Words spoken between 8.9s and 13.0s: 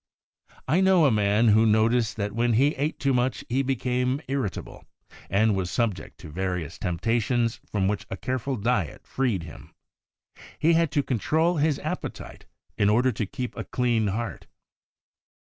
freed him. He had to control his appetite in